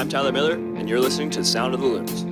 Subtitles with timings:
[0.00, 2.29] I'm Tyler Miller, and you're listening to Sound of the Loons.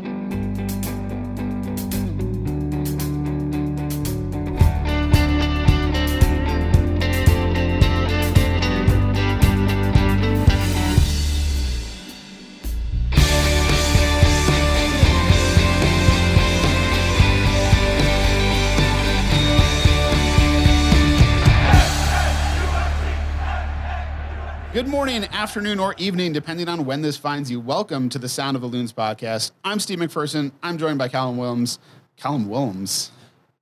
[25.09, 27.59] Morning, afternoon, or evening, depending on when this finds you.
[27.59, 29.53] Welcome to the Sound of the Loons podcast.
[29.65, 30.53] I'm Steve McPherson.
[30.63, 31.79] I'm joined by Callum Williams.
[32.19, 33.11] Callum Williams.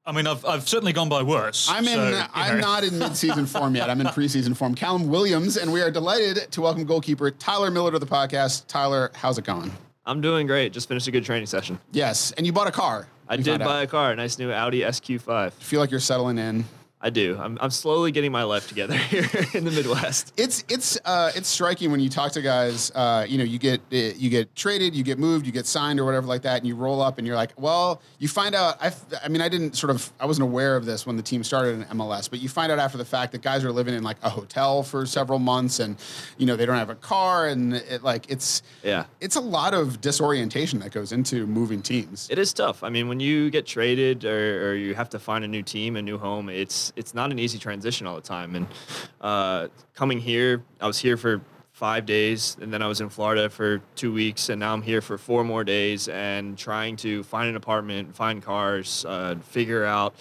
[0.04, 1.68] I mean, I've, I've certainly gone by worse.
[1.70, 1.94] I'm in.
[1.94, 3.88] so, you I'm not in mid-season form yet.
[3.88, 4.74] I'm in preseason form.
[4.74, 8.66] Callum Williams, and we are delighted to welcome goalkeeper Tyler Miller to the podcast.
[8.66, 9.70] Tyler, how's it going?
[10.04, 10.72] I'm doing great.
[10.72, 11.78] Just finished a good training session.
[11.92, 13.06] Yes, and you bought a car.
[13.28, 13.84] I did buy out.
[13.84, 15.52] a car, a nice new Audi SQ5.
[15.52, 16.64] Feel like you're settling in.
[17.06, 17.38] I do.
[17.40, 20.32] I'm, I'm slowly getting my life together here in the Midwest.
[20.36, 22.90] It's it's uh, it's striking when you talk to guys.
[22.96, 26.00] Uh, you know, you get uh, you get traded, you get moved, you get signed
[26.00, 28.76] or whatever like that, and you roll up and you're like, well, you find out.
[28.82, 28.92] I,
[29.24, 31.74] I mean, I didn't sort of I wasn't aware of this when the team started
[31.78, 34.16] in MLS, but you find out after the fact that guys are living in like
[34.24, 35.96] a hotel for several months, and
[36.38, 39.04] you know they don't have a car, and it, like it's Yeah.
[39.20, 42.26] it's a lot of disorientation that goes into moving teams.
[42.30, 42.82] It is tough.
[42.82, 45.94] I mean, when you get traded or, or you have to find a new team,
[45.94, 48.54] a new home, it's it's not an easy transition all the time.
[48.56, 48.66] And
[49.20, 51.40] uh, coming here, I was here for
[51.72, 55.02] five days, and then I was in Florida for two weeks, and now I'm here
[55.02, 60.14] for four more days, and trying to find an apartment, find cars, uh, figure out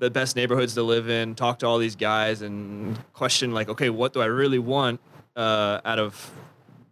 [0.00, 3.88] the best neighborhoods to live in, talk to all these guys, and question like, okay,
[3.88, 4.98] what do I really want
[5.36, 6.32] uh, out of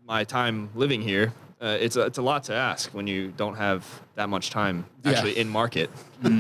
[0.07, 1.33] my time living here?
[1.61, 4.87] Uh, it's a, it's a lot to ask when you don't have that much time
[5.05, 5.11] Yeah.
[5.11, 5.91] actually in market.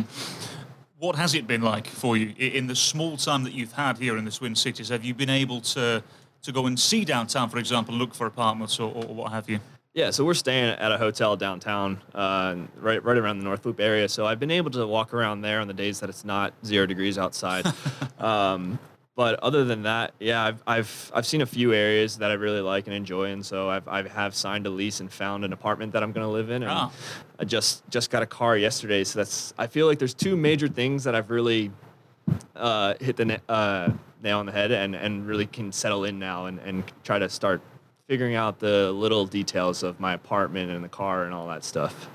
[0.98, 4.16] What has it been like for you in the small time that you've had here
[4.16, 4.88] in the Twin Cities?
[4.88, 6.02] Have you been able to
[6.42, 9.60] to go and see downtown, for example, look for apartments or, or what have you?
[9.94, 13.78] Yeah, so we're staying at a hotel downtown, uh, right right around the North Loop
[13.78, 14.08] area.
[14.08, 16.84] So I've been able to walk around there on the days that it's not zero
[16.84, 17.64] degrees outside.
[18.18, 18.76] um,
[19.18, 22.60] but other than that, yeah, I've, I've I've seen a few areas that I really
[22.60, 25.92] like and enjoy, and so I've I have signed a lease and found an apartment
[25.94, 26.92] that I'm going to live in, and Ah.
[27.40, 29.02] I just just got a car yesterday.
[29.02, 31.72] So that's I feel like there's two major things that I've really
[32.54, 33.90] uh, hit the uh,
[34.22, 37.28] nail on the head and, and really can settle in now and, and try to
[37.28, 37.60] start
[38.06, 42.08] figuring out the little details of my apartment and the car and all that stuff.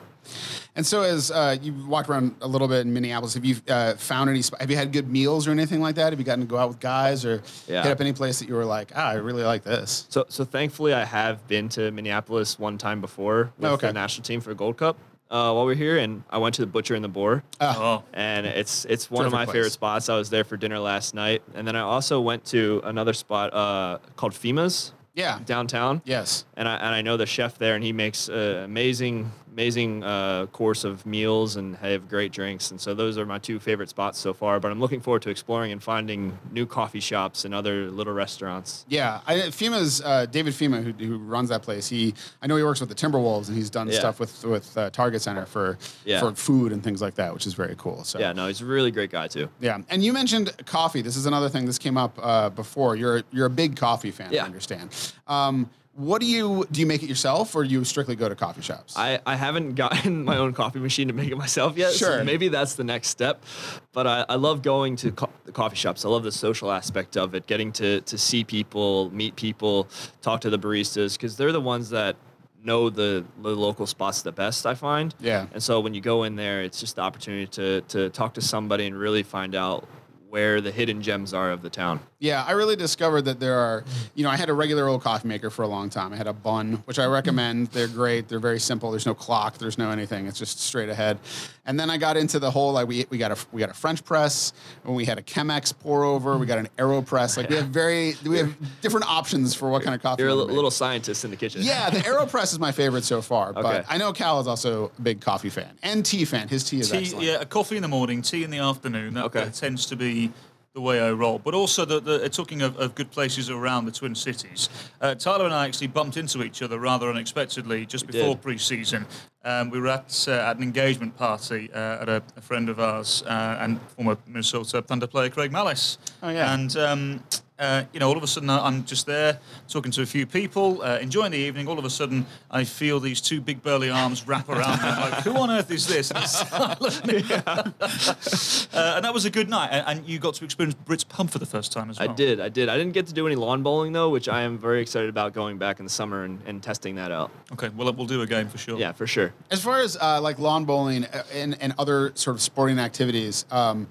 [0.76, 3.94] And so, as uh, you walked around a little bit in Minneapolis, have you uh,
[3.94, 4.42] found any?
[4.60, 6.12] Have you had good meals or anything like that?
[6.14, 7.84] Have you gotten to go out with guys or Yeah.
[7.84, 10.08] hit up any place that you were like, ah, I really like this?
[10.10, 13.88] So, so thankfully, I have been to Minneapolis one time before with Oh, okay.
[13.88, 14.98] the national team for Gold Cup
[15.30, 17.44] uh, while we are here, and I went to the Butcher and the Boar.
[17.62, 19.54] Oh, and it's it's one of my place.
[19.54, 20.10] favorite spots.
[20.10, 23.54] I was there for dinner last night, and then I also went to another spot
[23.54, 25.38] uh, called Fhima's Yeah.
[25.46, 26.02] downtown.
[26.04, 26.46] Yes.
[26.58, 30.48] and I, and I know the chef there, and he makes an amazing, amazing uh,
[30.48, 32.72] course of meals and have great drinks.
[32.72, 34.60] And so those are my two favorite spots so far.
[34.60, 38.86] But I'm looking forward to exploring and finding new coffee shops and other little restaurants.
[38.90, 41.88] Yeah, I, Fhima's uh, David Fhima, who, who runs that place.
[41.88, 44.00] He, I know he works with the Timberwolves, and he's done Yeah.
[44.00, 46.20] stuff with with uh, Target Center for Yeah.
[46.20, 48.04] for food and things like that, which is very cool.
[48.04, 49.50] So Yeah, no, he's a really great guy too.
[49.62, 49.78] yeah.
[49.90, 51.02] And you mentioned coffee.
[51.04, 51.66] This is another thing.
[51.66, 52.96] This came up uh, before.
[52.96, 54.34] You're you're a big coffee fan.
[54.34, 54.90] I understand.
[55.28, 56.82] Um, what do you do?
[56.82, 58.96] You make it yourself, or do you strictly go to coffee shops?
[58.98, 61.94] I, I haven't gotten my own coffee machine to make it myself yet.
[61.94, 62.20] Sure.
[62.20, 63.44] So maybe that's the next step.
[63.92, 66.04] But I, I love going to co- the coffee shops.
[66.04, 69.88] I love the social aspect of it, getting to, to see people, meet people,
[70.22, 72.16] talk to the baristas, because they're the ones that
[72.64, 75.14] know the, the local spots the best, I find.
[75.20, 75.48] Yeah.
[75.54, 78.42] And so when you go in there, it's just the opportunity to, to talk to
[78.42, 79.88] somebody and really find out
[80.30, 82.00] where the hidden gems are of the town.
[82.24, 83.84] Yeah, I really discovered that there are,
[84.16, 86.14] you know, I had a regular old coffee maker for a long time.
[86.14, 87.68] I had a Bunn, which I recommend.
[87.68, 88.30] They're great.
[88.30, 88.92] They're very simple.
[88.92, 89.58] There's no clock.
[89.58, 90.26] There's no anything.
[90.28, 91.20] It's just straight ahead.
[91.66, 93.74] And then I got into the whole like we, we got a we got a
[93.74, 94.54] French press,
[94.86, 96.38] and we had a Chemex pour over.
[96.38, 97.36] We got an Aeropress.
[97.36, 100.24] Like we have very we have different options for what kind of coffee.
[100.24, 100.48] You're a make.
[100.56, 101.62] little scientist in the kitchen.
[101.62, 103.52] Yeah, the Aeropress is my favorite so far.
[103.52, 103.84] But Okay.
[103.90, 106.48] I know Cal is also a big coffee fan and tea fan.
[106.48, 107.26] His tea is tea, excellent.
[107.26, 109.14] yeah, a coffee in the morning, tea in the afternoon.
[109.16, 109.44] That, Okay.
[109.44, 110.32] that tends to be
[110.74, 111.38] the way I roll.
[111.38, 114.70] But also, the, the, talking of, of good places around the Twin Cities,
[115.02, 119.06] uh, Tyler and I actually bumped into each other rather unexpectedly just We before pre-season.
[119.46, 122.80] Um, we were at, uh, at an engagement party uh, at a, a friend of
[122.80, 126.00] ours uh, and former Minnesota Thunder player Craig Mallis.
[126.24, 126.54] Oh, yeah.
[126.54, 127.24] And um,
[127.60, 130.26] uh, you know, all of a sudden I- I'm just there talking to a few
[130.26, 131.68] people, uh, enjoying the evening.
[131.68, 134.90] All of a sudden, I feel these two big burly arms wrap around me.
[134.90, 136.12] I'm like, who on earth is this?
[136.12, 136.42] And, it's
[138.74, 139.70] uh, and that was a good night.
[139.72, 142.10] And, and you got to experience Brits Pub for the first time as well.
[142.10, 142.70] I did, I did.
[142.70, 145.34] I didn't get to do any lawn bowling though, which I am very excited about
[145.34, 147.32] going back in the summer and, and testing that out.
[147.54, 148.80] Okay, well, we'll do a game for sure.
[148.80, 149.34] Yeah, for sure.
[149.52, 153.46] As far as uh, like lawn bowling uh, and, and other sort of sporting activities,
[153.52, 153.88] um,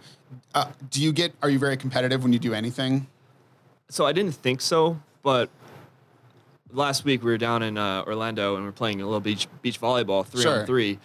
[0.54, 1.34] uh, do you get?
[1.42, 3.06] Are you very competitive when you do anything?
[3.88, 5.50] So I didn't think so, but
[6.72, 9.46] last week we were down in uh, Orlando and we are playing a little beach
[9.60, 10.60] beach volleyball three Sure.
[10.60, 10.98] on three.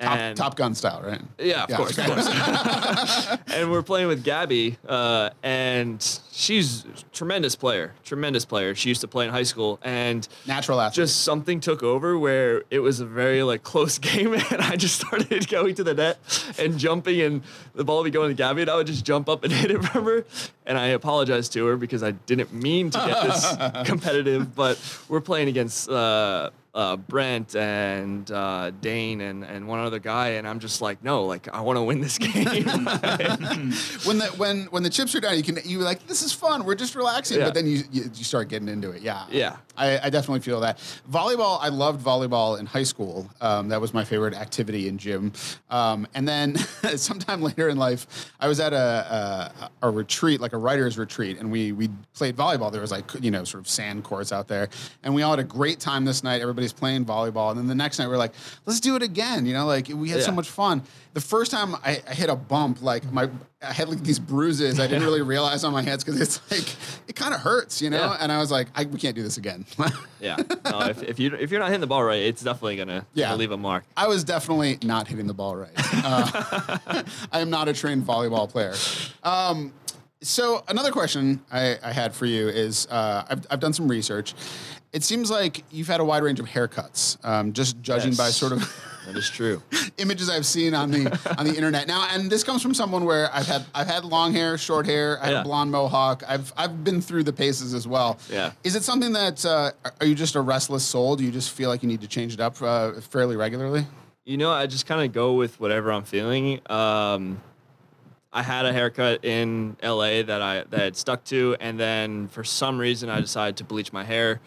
[0.00, 1.20] Top, Top Gun style, right?
[1.38, 3.36] Yeah, of Yeah, course, of course.
[3.52, 8.76] and we're playing with Gabby, uh, and she's a tremendous player, tremendous player.
[8.76, 10.94] She used to play in high school, and Natural athlete.
[10.94, 15.00] just something took over where it was a very like close game, and I just
[15.00, 16.18] started going to the net
[16.60, 17.42] and jumping, and
[17.74, 19.72] the ball would be going to Gabby, and I would just jump up and hit
[19.72, 20.24] it from her.
[20.64, 24.78] And I apologized to her because I didn't mean to get this competitive, but
[25.08, 25.88] we're playing against.
[25.88, 31.02] Uh, uh, Brent and uh, Dane and, and one other guy, and I'm just like,
[31.02, 32.32] no, like I want to win this game.
[34.04, 36.64] when the when when the chips are down, you can you like this is fun.
[36.64, 37.46] We're just relaxing, Yeah.
[37.46, 39.02] but then you, you you start getting into it.
[39.02, 39.56] Yeah, Yeah.
[39.76, 40.78] I, I definitely feel that.
[41.10, 43.30] Volleyball, I loved volleyball in high school.
[43.40, 45.32] Um, that was my favorite activity in gym.
[45.70, 46.56] Um, and then
[46.96, 51.38] sometime later in life, I was at a, a a retreat, like a writers retreat,
[51.38, 52.72] and we we played volleyball.
[52.72, 54.68] There was like you know sort of sand courts out there,
[55.02, 56.40] and we all had a great time this night.
[56.58, 58.32] Everybody's playing volleyball, and then the next night we are like,
[58.66, 59.46] let's do it again.
[59.46, 60.82] You know, like we had so much fun.
[61.14, 63.28] The first time I, I hit a bump, like my
[63.62, 66.66] I had like these bruises I didn't really realize on my hands because it's like
[67.08, 67.98] it kind of hurts, you know.
[67.98, 68.16] Yeah.
[68.20, 69.66] And I was like, I, we can't do this again.
[70.20, 73.06] yeah, no, if, if you if you're not hitting the ball right, it's definitely gonna,
[73.14, 73.26] Yeah.
[73.26, 73.84] gonna leave a mark.
[73.96, 75.70] I was definitely not hitting the ball right.
[75.76, 76.78] Uh,
[77.32, 78.74] I am not a trained volleyball player.
[79.22, 79.72] Um,
[80.20, 84.34] so another question I, I had for you is uh, I've, I've done some research.
[84.92, 88.52] It seems like you've had a wide range of haircuts, um, just judging by sort
[88.52, 88.60] of
[89.06, 89.62] That is true.
[89.98, 91.86] images I've seen on the on the internet.
[91.86, 95.18] Now, and this comes from someone where I've had I've had long hair, short hair,
[95.20, 95.40] I had Yeah.
[95.42, 96.22] a blonde mohawk.
[96.26, 98.18] I've I've been through the paces as well.
[98.30, 98.52] Yeah.
[98.64, 101.16] Is it something that uh, are you just a restless soul?
[101.16, 103.86] Do you just feel like you need to change it up uh, fairly regularly?
[104.24, 106.60] You know, I just kind of go with whatever I'm feeling.
[106.70, 107.40] Um,
[108.32, 112.44] I had a haircut in LA that I that I stuck to, and then for
[112.44, 114.40] some reason I decided to bleach my hair.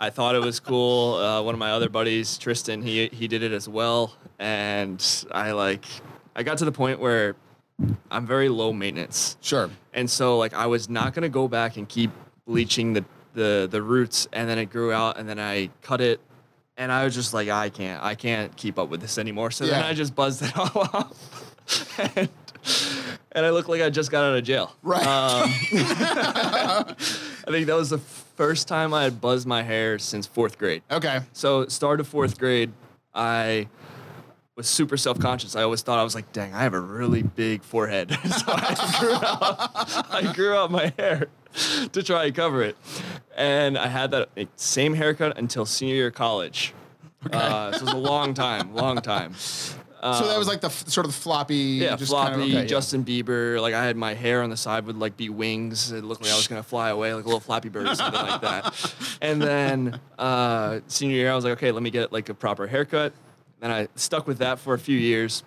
[0.00, 1.14] I thought it was cool.
[1.14, 5.52] Uh, one of my other buddies, Tristan, he he did it as well, and I
[5.52, 5.84] like
[6.34, 7.36] I got to the point where
[8.10, 9.36] I'm very low maintenance.
[9.40, 9.70] Sure.
[9.92, 12.10] And so like I was not gonna go back and keep
[12.46, 13.04] bleaching the
[13.34, 16.20] the the roots and then it grew out and then I cut it
[16.76, 19.50] and I was just like I can't I can't keep up with this anymore.
[19.50, 21.37] So then I just buzzed it all off.
[22.16, 22.28] And,
[23.32, 24.74] and I look like I just got out of jail.
[24.82, 25.06] Right.
[25.06, 26.94] Um, I
[27.48, 30.82] think that was the first time I had buzzed my hair since fourth grade.
[30.90, 31.20] Okay.
[31.32, 32.72] So start of fourth grade,
[33.14, 33.68] I
[34.58, 35.54] was super self-conscious.
[35.54, 38.10] I always thought I was like, dang, I have a really big forehead.
[38.24, 41.28] so I grew out, I grew out my hair
[41.92, 42.76] to try and cover it.
[43.36, 46.74] And I had that same haircut until senior year of college.
[47.32, 49.34] Uh, so it was a long time, long time.
[50.02, 51.54] So that was like the f- sort of floppy.
[51.56, 52.64] Yeah, just floppy, Kind of, okay, yeah.
[52.66, 53.60] Justin Bieber.
[53.60, 55.90] Like I had my hair on the side would like be wings.
[55.92, 58.20] It looked like I was gonna fly away, like a little Flappy Bird or something
[58.20, 58.94] like that.
[59.20, 62.68] And then uh, senior year, I was like, okay, let me get like a proper
[62.68, 63.12] haircut.
[63.60, 65.42] And I stuck with that for a few years.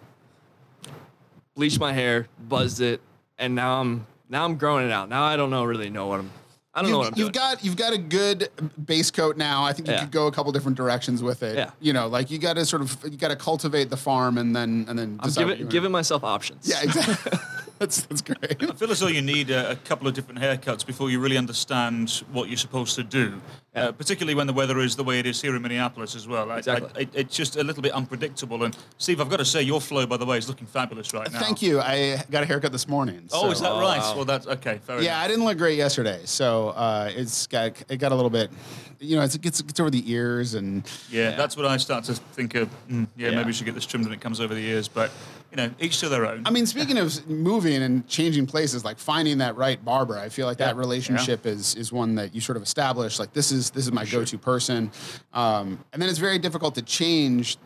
[1.56, 3.00] Bleached my hair, buzzed it,
[3.38, 5.07] and now I'm now I'm growing it out.
[5.09, 6.31] Now I don't know really know what I'm.
[6.74, 7.46] I don't You, know what I'm you've doing.
[7.52, 8.50] got you've got a good
[8.86, 9.64] base coat now.
[9.66, 10.00] I think you Yeah.
[10.02, 11.56] could go a couple different directions with it.
[11.58, 11.72] Yeah.
[11.82, 14.56] You know, like you got to sort of you got to cultivate the farm and
[14.56, 16.70] then and then I'm giving giving myself options.
[16.70, 17.32] Yeah, exactly.
[17.80, 18.63] that's that's great.
[18.63, 21.38] I feel as though you need a, a couple of different haircuts before you really
[21.38, 23.42] understand what you're supposed to do.
[23.74, 23.86] Yeah.
[23.86, 26.51] Uh, particularly when the weather is the way it is here in Minneapolis as well.
[26.51, 27.04] I- I- Exactly.
[27.04, 28.66] it, it's just a little bit unpredictable.
[28.66, 31.32] And Steve, I've got to say, your flow, by the way, is looking fabulous right
[31.32, 31.40] now.
[31.40, 31.80] Thank you.
[31.80, 33.30] I got a haircut this morning.
[33.32, 34.00] Oh, is that Oh, right?
[34.00, 34.16] wow.
[34.18, 34.82] Well, that's okay.
[34.86, 38.30] Fair Yeah, I didn't look great yesterday, so uh, it's got it got a little
[38.30, 38.51] bit,
[39.00, 41.78] you know, it's, it gets, it gets over the ears and Yeah, that's what I
[41.78, 42.68] start to think of.
[42.90, 43.36] Mm, yeah, Yeah.
[43.38, 44.90] maybe we should get this trimmed when it comes over the ears.
[44.90, 45.12] But
[45.50, 46.44] you know, each to their own.
[46.46, 50.46] I mean, speaking of moving and changing places, like finding that right barber, I feel
[50.48, 50.80] like that Yeah.
[50.80, 53.18] relationship is is one that you sort of establish.
[53.20, 54.91] Like this is this is my go to person,
[55.34, 57.58] um, and then it's very difficult to change.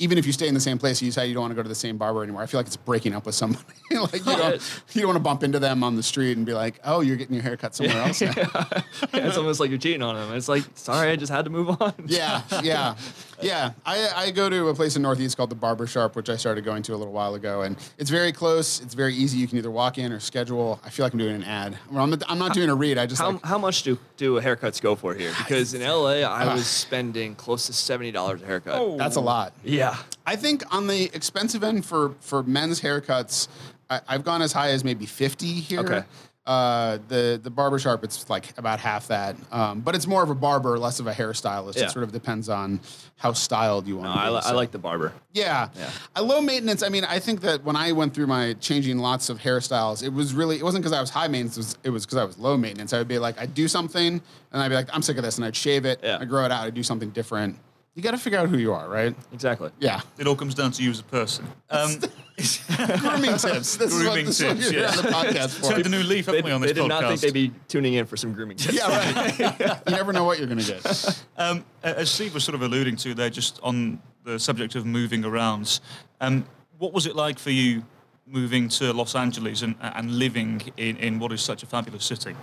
[0.00, 1.62] Even if you stay in the same place, you decide you don't want to go
[1.62, 2.40] to the same barber anymore.
[2.40, 3.64] I feel like it's breaking up with somebody.
[3.90, 6.54] like you don't, you don't want to bump into them on the street and be
[6.54, 8.32] like, "Oh, you're getting your hair cut somewhere else." Now.
[9.12, 10.36] it's almost like you're cheating on them.
[10.36, 11.94] It's like, sorry, I just had to move on.
[12.06, 12.94] yeah, yeah.
[13.40, 16.36] Yeah, I, I go to a place in Northeast called the Barber Sharp, which I
[16.36, 18.80] started going to a little while ago, and it's very close.
[18.80, 19.38] It's very easy.
[19.38, 20.80] You can either walk in or schedule.
[20.84, 21.78] I feel like I'm doing an ad.
[21.90, 22.98] Well, I'm, I'm not doing a read.
[22.98, 25.32] I just How, like, how much do, do haircuts go for here?
[25.38, 28.74] Because in LA, I uh, was spending close to seventy dollars a haircut.
[28.74, 28.96] Oh.
[28.96, 29.52] that's a lot.
[29.62, 33.48] Yeah, I think on the expensive end for for men's haircuts,
[33.88, 35.80] I, I've gone as high as maybe fifty here.
[35.80, 36.02] Okay.
[36.48, 40.30] Uh, the the barber sharp, it's like about half that, um, but it's more of
[40.30, 41.76] a barber, less of a hairstylist.
[41.76, 41.84] Yeah.
[41.84, 42.80] It sort of depends on
[43.16, 44.08] how styled you want.
[44.08, 45.12] no, to I, be, li- I like the barber.
[45.34, 45.68] Yeah.
[45.76, 45.90] Yeah.
[46.16, 46.82] I low maintenance.
[46.82, 50.08] I mean, I think that when I went through my changing lots of hairstyles, it
[50.08, 51.58] was really it wasn't because I was high maintenance.
[51.58, 52.94] It was it was because I was low maintenance.
[52.94, 55.36] I would be like, I'd do something, and I'd be like, I'm sick of this,
[55.36, 56.16] and I'd shave it, Yeah.
[56.18, 57.58] I'd grow it out, I'd do something different.
[57.94, 59.14] You got to figure out who you are, right?
[59.34, 59.70] Exactly.
[59.80, 60.00] Yeah.
[60.18, 61.46] It all comes down to you as a person.
[61.68, 61.96] Um,
[62.98, 63.76] Grooming tips.
[63.76, 64.90] This is what, Grooming this is what tips, you're yeah.
[64.90, 66.88] on the podcast turned a new leaf, They, haven't we, on this they did podcast?
[66.88, 68.74] not think they'd be tuning in for some grooming tips.
[68.74, 69.80] yeah, right.
[69.86, 71.24] you never know what you're going to get.
[71.38, 75.24] Um, as Steve was sort of alluding to there, just on the subject of moving
[75.24, 75.78] around,
[76.20, 76.44] um,
[76.78, 77.84] what was it like for you
[78.26, 82.34] moving to Los Angeles and, and living in, in what is such a fabulous city?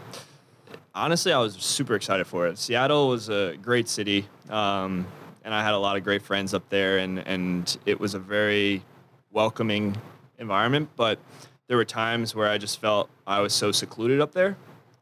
[0.96, 2.58] honestly, I was super excited for it.
[2.58, 5.06] Seattle was a great city, um,
[5.44, 8.20] and I had a lot of great friends up there, and and it was a
[8.20, 8.82] very
[9.36, 9.96] welcoming
[10.39, 10.89] environment.
[10.96, 11.20] But
[11.68, 14.58] there were times where I just felt I was so secluded up there.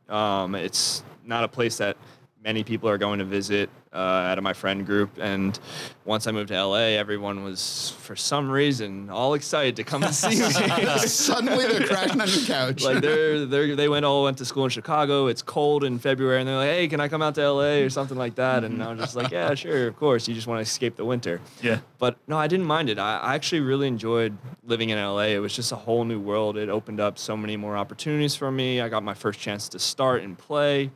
[0.09, 1.95] Um, it's not a place that
[2.43, 5.11] many people are going to visit uh, out of my friend group.
[5.19, 5.57] And
[6.05, 10.13] once I moved to LA, everyone was, for some reason, all excited to come and
[10.13, 10.49] see me.
[10.97, 12.83] Suddenly they're crashing on your couch.
[12.83, 15.27] like they're, they're they went all went to school in Chicago.
[15.27, 17.89] It's cold in February, and they're like, "Hey, can I come out to LA or
[17.89, 20.57] something like that?" And I was just like, "Yeah, sure, of course." You just want
[20.59, 21.39] to escape the winter.
[21.61, 21.79] Yeah.
[21.99, 22.99] But no, I didn't mind it.
[22.99, 25.27] I, I actually really enjoyed living in LA.
[25.27, 26.57] It was just a whole new world.
[26.57, 28.81] It opened up so many more opportunities for me.
[28.81, 30.91] I got my first chance to start and play.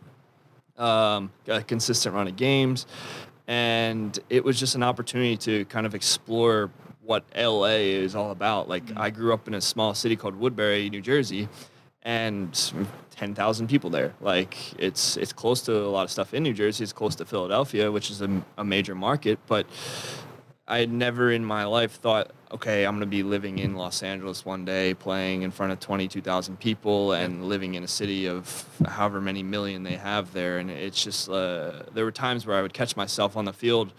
[0.78, 2.86] Um, a consistent run of games,
[3.48, 6.70] and it was just an opportunity to kind of explore
[7.02, 8.70] what LA is all about.
[8.70, 11.48] Like I grew up in a small city called Woodbury, New Jersey,
[12.04, 12.54] and
[13.12, 14.14] 10,000 people there.
[14.22, 16.84] Like it's it's close to a lot of stuff in New Jersey.
[16.84, 19.66] It's close to Philadelphia, which is a, a major market, but
[20.68, 24.04] I had never in my life thought, okay, I'm going to be living in Los
[24.04, 28.66] Angeles one day, playing in front of 22,000 people, and living in a city of
[28.86, 30.58] however many million they have there.
[30.60, 33.94] And it's just, uh, there were times where I would catch myself on the field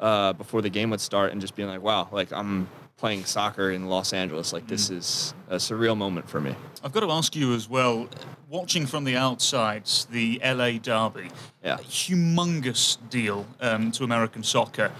[0.00, 3.70] uh, before the game would start and just being like, wow, like I'm playing soccer
[3.70, 4.52] in Los Angeles.
[4.52, 6.54] Like this is a surreal moment for me.
[6.82, 8.08] I've got to ask you as well,
[8.48, 11.30] watching from the outside, the LA Derby,
[11.62, 11.76] Yeah.
[11.78, 14.90] humongous deal um, to American soccer.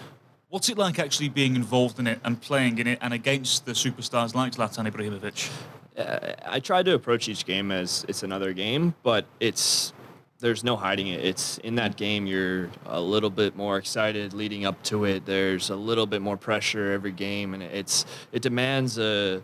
[0.49, 3.73] What's it like actually being involved in it and playing in it and against the
[3.73, 5.50] superstars like Zlatan Ibrahimovic?
[5.99, 9.93] uh, I try to approach each game as it's another game, but it's
[10.38, 11.25] there's no hiding it.
[11.25, 15.25] It's in that game you're a little bit more excited leading up to it.
[15.25, 19.43] There's a little bit more pressure every game, and it's it demands a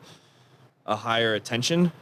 [0.86, 1.92] a higher attention.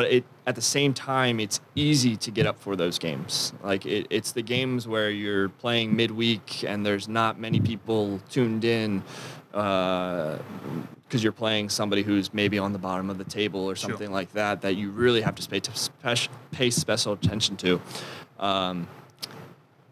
[0.00, 3.52] But it at the same time, it's easy to get up for those games.
[3.62, 8.64] Like it, it's the games where you're playing midweek and there's not many people tuned
[8.64, 9.02] in
[9.50, 10.38] because
[11.22, 13.90] you're playing somebody who's maybe on the bottom of the table or Sure.
[13.90, 17.78] something like that that you really have to pay, to pay special attention to.
[18.38, 18.88] Um,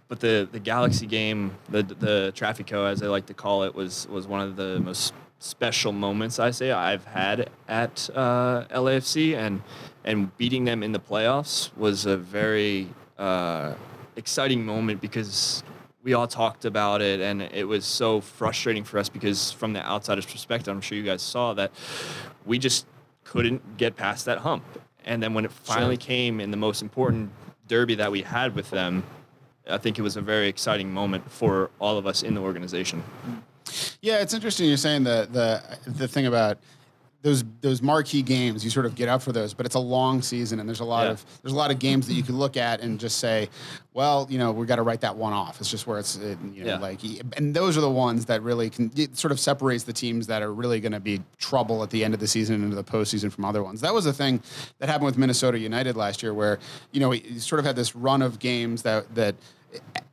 [0.08, 4.08] but the the Galaxy game, the the Trafico as I like to call it, was
[4.08, 9.62] was one of the most special moments I say I've had at uh, LAFC, and
[10.04, 12.88] and beating them in the playoffs was a very
[13.18, 13.74] uh,
[14.16, 15.62] exciting moment because
[16.02, 19.84] we all talked about it, and it was so frustrating for us because from the
[19.84, 21.72] outsider's perspective, I'm sure you guys saw that
[22.46, 22.86] we just
[23.24, 24.64] couldn't get past that hump,
[25.04, 27.30] and then when it finally came in the most important
[27.68, 29.04] derby that we had with them.
[29.68, 33.04] I think it was a very exciting moment for all of us in the organization.
[34.00, 36.58] Yeah, it's interesting you're saying the the the thing about
[37.22, 38.62] those those marquee games.
[38.64, 40.84] You sort of get up for those, but it's a long season, and there's a
[40.84, 41.12] lot Yeah.
[41.12, 43.48] of there's a lot of games that you can look at and just say,
[43.92, 45.60] well, you know, we got to write that one off.
[45.60, 46.78] It's just where it's uh, you know Yeah.
[46.78, 47.00] like,
[47.36, 50.42] and those are the ones that really can it sort of separates the teams that
[50.42, 52.84] are really going to be trouble at the end of the season and into the
[52.84, 53.80] postseason from other ones.
[53.80, 54.40] That was a thing
[54.78, 56.60] that happened with Minnesota United last year, where
[56.92, 59.34] you know we sort of had this run of games that that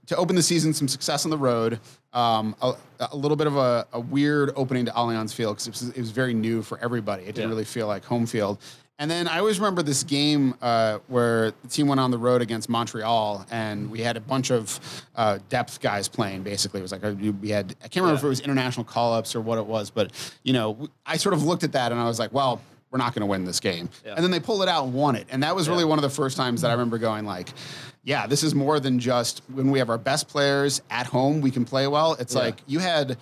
[0.08, 1.80] to open the season, some success on the road.
[2.14, 2.74] Um, a,
[3.12, 6.00] a little bit of a, a weird opening to Allianz Field because it was, it
[6.00, 7.24] was very new for everybody.
[7.24, 7.48] It didn't Yeah.
[7.50, 8.60] really feel like home field.
[8.98, 12.42] And then I always remember this game uh, where the team went on the road
[12.42, 14.80] against Montreal, and we had a bunch of
[15.18, 16.44] uh, depth guys playing.
[16.44, 17.02] Basically, it was like
[17.42, 19.90] we had I can't remember if it was international call ups or what it was,
[19.90, 20.12] but
[20.44, 23.14] you know, I sort of looked at that and I was like, well, we're not
[23.14, 23.90] going to win this game.
[24.06, 24.14] Yeah.
[24.16, 25.28] And then they pulled it out and won it.
[25.30, 27.50] And that was really one of the first times that I remember going like,
[28.06, 31.50] yeah, this is more than just when we have our best players at home, we
[31.50, 32.14] can play well.
[32.14, 32.42] It's Yeah.
[32.42, 33.18] like you had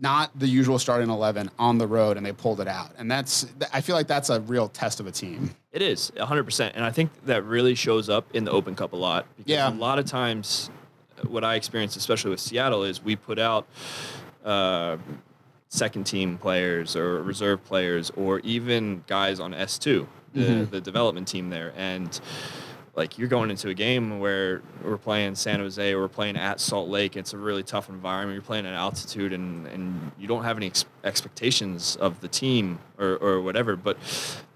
[0.00, 2.90] not the usual starting 11 on the road and they pulled it out.
[2.96, 5.50] And that's, I feel like that's a real test of a team.
[5.72, 6.72] It is 100%.
[6.74, 9.26] And I think that really shows up in the Open Cup a lot.
[9.36, 9.68] Because Yeah.
[9.70, 10.70] a lot of times,
[11.22, 13.66] uh, what I experienced, especially with Seattle, is we put out
[14.42, 14.96] uh,
[15.68, 21.50] second team players or reserve players or even guys on S2, the, the development team
[21.50, 21.72] there.
[21.76, 22.18] And
[22.96, 26.60] like you're going into a game where we're playing San Jose or we're playing at
[26.60, 27.16] Salt Lake.
[27.16, 28.34] It's a really tough environment.
[28.36, 32.78] You're playing at altitude and, and you don't have any ex- expectations of the team
[32.98, 33.74] or, or whatever.
[33.76, 33.96] But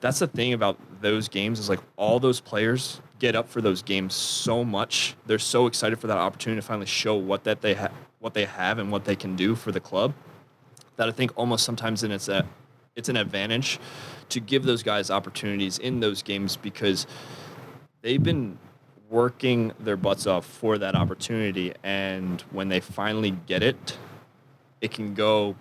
[0.01, 3.83] that's the thing about those games is like all those players get up for those
[3.83, 5.17] games so much.
[5.27, 7.91] They're so excited for that opportunity to finally show what that they ha-
[8.21, 10.15] what they have and what they can do for the club
[10.99, 12.47] that I think almost sometimes in it's a
[12.95, 13.79] it's an advantage
[14.29, 17.07] to give those guys opportunities in those games because
[18.03, 18.59] they've been
[19.11, 23.97] working their butts off for that opportunity and when they finally get it
[24.81, 25.57] it can go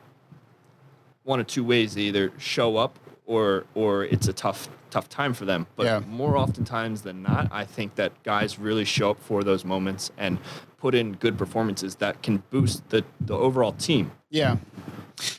[1.23, 5.33] one of two ways they either show up or or it's a tough tough time
[5.33, 5.99] for them but Yeah.
[6.07, 10.37] more oftentimes than not i think that guys really show up for those moments and
[10.77, 14.57] put in good performances that can boost the, the overall team Yeah.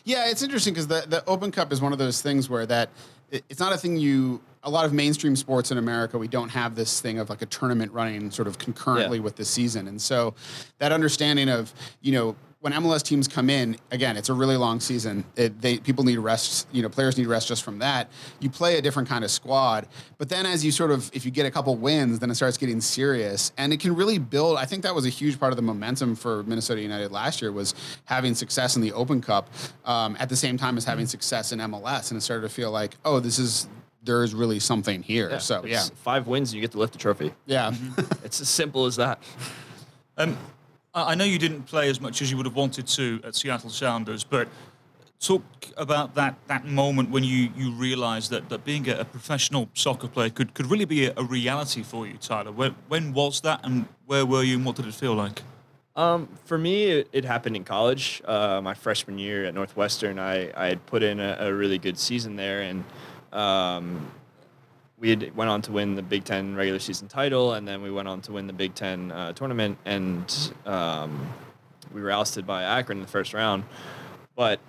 [0.04, 2.88] Yeah, it's interesting because the, the Open Cup is one of those things where that
[3.30, 6.74] it's not a thing you a lot of mainstream sports in America we don't have
[6.74, 9.24] this thing of like a tournament running sort of concurrently Yeah.
[9.24, 9.88] with the season.
[9.88, 10.34] And so
[10.78, 14.80] that understanding of, you know, when MLS teams come in, again, it's a really long
[14.80, 15.22] season.
[15.36, 18.10] It, they people need rest, you know, players need rest just from that.
[18.40, 19.86] You play a different kind of squad,
[20.18, 22.56] but then as you sort of if you get a couple wins, then it starts
[22.56, 24.58] getting serious, and it can really build.
[24.58, 27.52] I think that was a huge part of the momentum for Minnesota United last year
[27.52, 29.48] was having success in the Open Cup
[29.84, 32.72] um, at the same time as having success in MLS, and it started to feel
[32.72, 33.68] like, oh, this is
[34.02, 35.28] there is really something here.
[35.38, 37.72] so yeah, five wins and you get to lift the trophy yeah.
[38.24, 39.18] it's as simple as that
[40.16, 40.36] Um,
[40.94, 43.34] I I know you didn't play as much as you would have wanted to at
[43.34, 44.48] Seattle Sounders, but
[45.20, 45.42] talk
[45.76, 50.08] about that, that moment when you, you realised that, that being a, a professional soccer
[50.08, 52.52] player could, could really be a, a reality for you, Tyler.
[52.52, 55.42] When, when was that, and where were you, and what did it feel like?
[55.96, 58.22] Um, for me, it, it happened in college.
[58.24, 61.98] Uh, my freshman year at Northwestern, I, I had put in a, a really good
[61.98, 62.84] season there, and
[63.32, 64.10] um,
[64.98, 68.08] we went on to win the Big Ten regular season title, and then we went
[68.08, 71.28] on to win the Big Ten uh, tournament, and um,
[71.92, 73.64] we were ousted by Akron in the first round.
[74.34, 74.60] But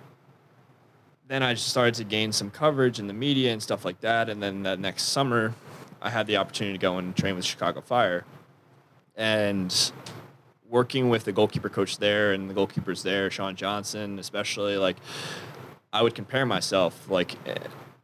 [1.28, 4.28] then I just started to gain some coverage in the media and stuff like that,
[4.28, 5.54] and then that next summer,
[6.00, 8.24] I had the opportunity to go and train with Chicago Fire,
[9.16, 9.92] and
[10.68, 14.96] working with the goalkeeper coach there and the goalkeepers there, Sean Johnson, especially like
[15.92, 17.34] I would compare myself like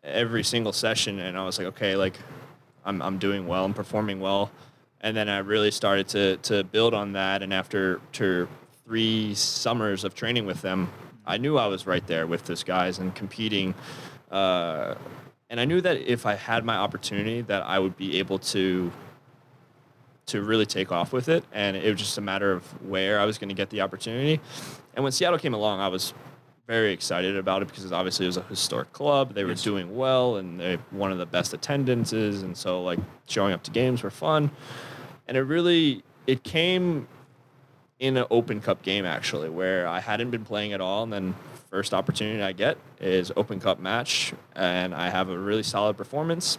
[0.06, 2.18] every single session, and I was like, okay, like
[2.84, 4.50] I'm I'm doing well, I'm performing well,
[5.00, 8.48] and then I really started to to build on that, and after to
[8.84, 10.90] three summers of training with them,
[11.26, 13.74] I knew I was right there with those guys and competing.
[14.30, 14.94] Uh,
[15.50, 18.92] and I knew that if I had my opportunity, that I would be able to
[20.26, 21.44] to really take off with it.
[21.52, 24.40] And it was just a matter of where I was going to get the opportunity.
[24.94, 26.14] And when Seattle came along, I was
[26.66, 29.34] very excited about it because obviously it was a historic club.
[29.34, 29.62] They were Yes.
[29.62, 32.42] doing well and they one of the best attendances.
[32.42, 32.98] And so like
[33.28, 34.50] showing up to games were fun.
[35.28, 37.06] And it really, it came
[38.00, 41.04] in an open cup game actually where I hadn't been playing at all.
[41.04, 41.34] And then
[41.70, 46.58] first opportunity I get is open cup match and I have a really solid performance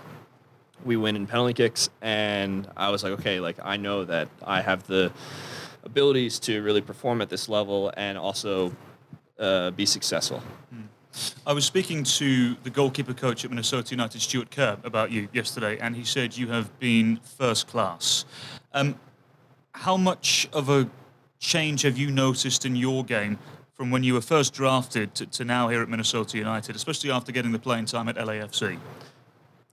[0.85, 4.61] we win in penalty kicks and i was like okay like i know that i
[4.61, 5.11] have the
[5.83, 8.71] abilities to really perform at this level and also
[9.39, 10.41] uh, be successful
[11.47, 15.79] I was speaking to the goalkeeper coach at Minnesota United, Stewart Kerr, about you yesterday,
[15.79, 18.25] and he said you have been first class.
[18.73, 18.99] Um,
[19.71, 20.87] how much of a
[21.39, 23.39] change have you noticed in your game
[23.73, 27.31] from when you were first drafted to, to now here at Minnesota United, especially after
[27.31, 28.59] getting the playing time at LAFC?
[28.69, 28.79] Good,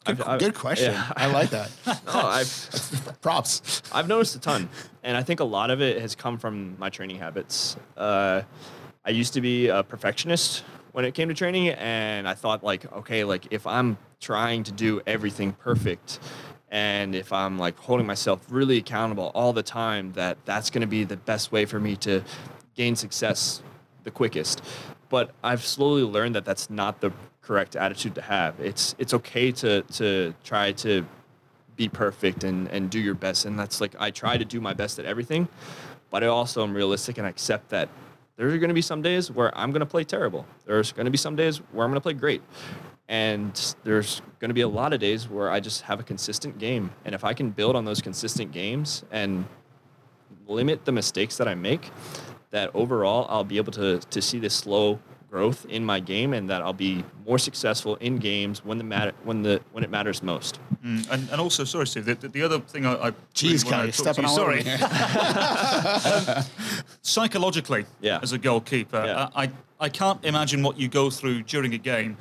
[0.07, 0.93] I've- I've- good question.
[0.93, 1.13] yeah.
[1.17, 1.71] I like that.
[1.87, 3.83] no, I've, Props.
[3.93, 4.69] I've noticed a ton
[5.03, 8.43] and i think a lot of it has come from my training habits uh,
[9.05, 12.91] i used to be a perfectionist when it came to training and i thought like
[12.93, 16.19] okay like if i'm trying to do everything perfect
[16.71, 20.87] and if i'm like holding myself really accountable all the time that that's going to
[20.87, 22.23] be the best way for me to
[22.75, 23.63] gain success
[24.05, 24.63] the quickest
[25.09, 27.13] but i've slowly learned that that's not the
[27.43, 31.05] correct attitude to have it's it's okay to to try to
[31.77, 33.45] be perfect and, and do your best.
[33.45, 35.49] And that's like, I try to do my best at everything,
[36.11, 37.89] but I also am realistic and accept that
[38.37, 40.47] there are going to be some days where I'm going to play terrible.
[40.67, 42.43] There's going to be some days where I'm going to play great.
[43.09, 46.59] And there's going to be a lot of days where I just have a consistent
[46.59, 46.91] game.
[47.05, 49.45] And if I can build on those consistent games and
[50.47, 51.91] limit the mistakes that I make,
[52.51, 55.01] that overall I'll be able to, to see this slow
[55.35, 59.11] growth in my game and that I'll be more successful in games when the matter
[59.25, 60.61] when the when it matters most.
[60.85, 63.73] Mm, and, and also, sorry, Steve, the, the other thing I, I Jeez, really Kelly,
[63.73, 64.63] wanna talk to stepping you- sorry.
[64.63, 64.71] me.
[67.03, 68.21] psychologically Yeah.
[68.23, 69.03] as a goalkeeper.
[69.05, 69.29] Yeah.
[69.35, 72.17] I, I can't imagine what you go through during a game.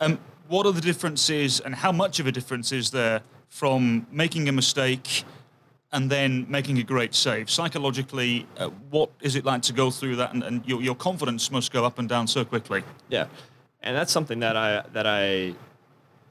[0.00, 4.46] Um, what are the differences and how much of a difference is there from making
[4.50, 5.24] a mistake
[5.92, 7.50] and then making a great save?
[7.50, 11.50] Psychologically, uh, what is it like to go through that and, and your, your confidence
[11.50, 12.82] must go up and down so quickly?
[13.08, 13.26] Yeah,
[13.82, 15.54] and that's something that I that I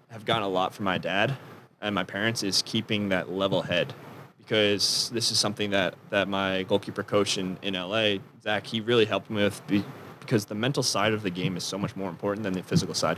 [0.09, 1.35] have gotten a lot from my dad
[1.81, 3.93] and my parents is keeping that level head
[4.37, 9.05] because this is something that that my goalkeeper coach in in LA, Zach, he really
[9.05, 9.65] helped me with.
[9.67, 9.83] Be,
[10.19, 12.93] because the mental side of the game is so much more important than the physical
[12.93, 13.17] side.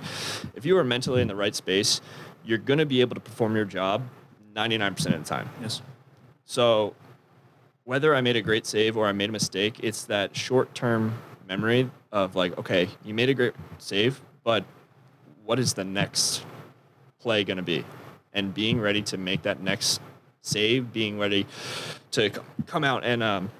[0.53, 2.01] If you are mentally in the right space,
[2.45, 4.03] you're going to be able to perform your job
[4.55, 5.49] 99% of the time.
[5.59, 5.81] Yes.
[6.49, 6.95] So
[7.83, 11.13] whether I made a great save or I made a mistake, it's that short term
[11.47, 14.65] memory of like, okay, you made a great save, but
[15.45, 16.43] what is the next
[17.19, 17.85] play going to be?
[18.33, 20.01] And being ready to make that next
[20.41, 21.45] save, being ready
[22.13, 22.31] to
[22.65, 23.51] come out and, um,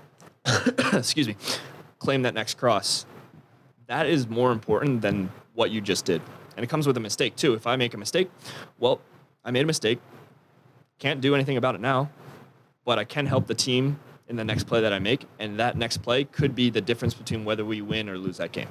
[0.92, 1.36] excuse me,
[2.00, 3.06] claim that next cross.
[3.86, 6.24] That is more important than what you just did.
[6.58, 7.54] And it comes with a mistake too.
[7.54, 8.32] If I make a mistake,
[8.80, 9.00] well,
[9.46, 10.00] I made a mistake.
[10.98, 12.10] Can't do anything about it now
[12.86, 15.76] but I can help the team in the next play that I make, and that
[15.78, 18.68] next play could be the difference between whether we win or lose that game.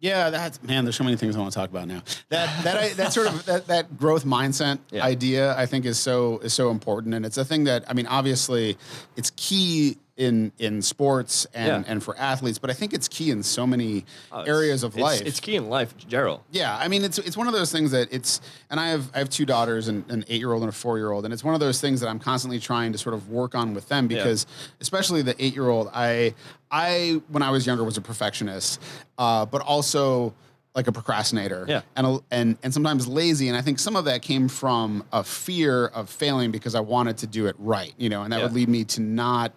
[0.00, 0.84] Yeah, that's man.
[0.84, 2.02] There's so many things I want to talk about now.
[2.28, 5.04] That that I, that sort of that, that growth mindset Yeah.
[5.04, 8.06] idea, I think, is so is so important, and it's a thing that I mean,
[8.06, 8.76] obviously,
[9.16, 11.90] it's key in in sports and Yeah.
[11.92, 15.02] and for athletes, but I think it's key in so many Uh, areas of it's-
[15.20, 15.26] life.
[15.26, 16.40] It's key in life, Gerald.
[16.50, 19.18] Yeah, I mean it's it's one of those things that it's and I have I
[19.18, 21.42] have two daughters and an eight year old and a four year old and it's
[21.44, 24.10] one of those things that I'm constantly trying to sort of work on with them
[24.10, 24.18] Yeah.
[24.18, 24.46] because
[24.80, 26.34] especially the eight year old I
[26.70, 28.80] I when I was younger was a perfectionist,
[29.18, 30.34] uh, but also
[30.74, 31.82] like a procrastinator Yeah.
[31.96, 35.22] and a, and and sometimes lazy and I think some of that came from a
[35.22, 38.44] fear of failing because I wanted to do it right you know and that Yeah.
[38.44, 39.52] would lead me to not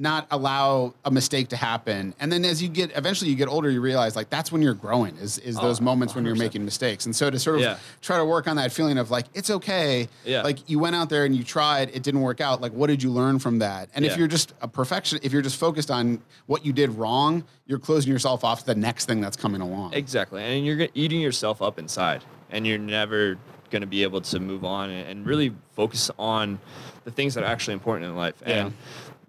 [0.00, 2.14] not allow a mistake to happen.
[2.18, 4.72] And then as you get eventually you get older you realize like that's when you're
[4.72, 7.04] growing is is Oh, those moments when you're making mistakes.
[7.04, 7.76] And so to sort of Yeah.
[8.00, 10.08] try to work on that feeling of like it's okay.
[10.24, 10.40] Yeah.
[10.42, 12.62] like you went out there and you tried it didn't work out.
[12.62, 13.90] Like what did you learn from that?
[13.94, 17.44] And if you're just a perfection if you're just focused on what you did wrong
[17.66, 19.92] you're closing yourself off to the next thing that's coming along.
[19.92, 23.38] Exactly, and you're eating yourself up inside, and you're never
[23.70, 26.58] going to be able to move on and, and really focus on
[27.04, 28.34] the things that are actually important in life.
[28.44, 28.70] Yeah.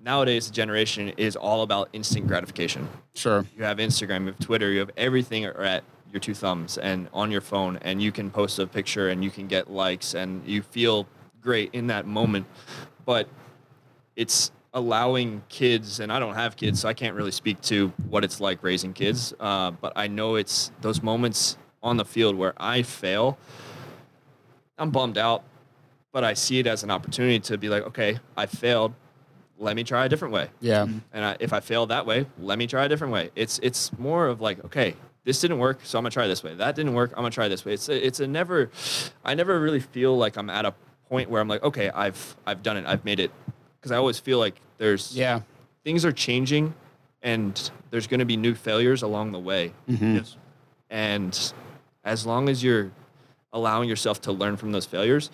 [0.04, 2.90] Nowadays, the generation is all about instant gratification.
[3.14, 7.08] sure You have Instagram, you have Twitter, you have everything at your two thumbs and
[7.14, 10.46] on your phone, and you can post a picture and you can get likes and
[10.46, 11.08] you feel
[11.40, 12.48] great in that moment.
[13.06, 13.30] But
[14.16, 18.24] it's allowing kids, and I don't have kids, so I can't really speak to what
[18.24, 19.34] it's like raising kids.
[19.40, 23.38] Uh, but I know it's those moments on the field where I fail.
[24.80, 25.44] I'm bummed out,
[26.12, 28.96] but I see it as an opportunity to be like, okay, I failed.
[29.62, 30.48] Let me try a different way.
[30.60, 33.30] yeah And I, if I fail that way, let me try a different way.
[33.36, 36.56] It's it's more of like, okay, this didn't work, so I'm gonna try this way.
[36.56, 37.74] That didn't work, I'm gonna try this way.
[37.74, 38.72] It's a, it's a never,
[39.24, 40.74] I never really feel like I'm at a
[41.10, 43.32] point where I'm like, okay, I've I've done it, I've made it,
[43.80, 45.42] because I always feel like there's yeah
[45.84, 46.74] things are changing,
[47.22, 47.54] and
[47.92, 50.16] there's gonna be new failures along the way, Mhm.
[50.16, 50.38] Yes.
[50.90, 51.54] and
[52.04, 52.90] as long as you're
[53.54, 55.30] allowing yourself to learn from those failures,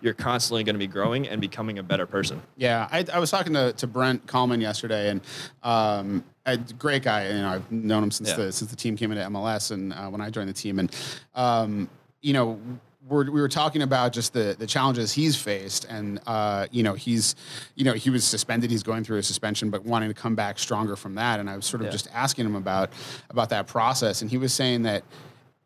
[0.00, 2.40] you're constantly going to be growing and becoming a better person.
[2.56, 5.20] Yeah, I, I was talking to, to Brent Kallman yesterday, and
[5.62, 7.28] um, a great guy.
[7.28, 8.36] You know, I've known him since Yeah.
[8.36, 10.94] the since the team came into MLS, and uh, when I joined the team, and
[11.34, 11.88] um,
[12.22, 12.58] you know,
[13.08, 16.94] we're, we were talking about just the the challenges he's faced, and uh, you know,
[16.94, 17.36] he's
[17.76, 20.58] you know he was suspended, he's going through a suspension, but wanting to come back
[20.58, 21.38] stronger from that.
[21.40, 21.92] And I was sort of Yeah.
[21.92, 22.90] just asking him about
[23.28, 25.04] about that process, and he was saying that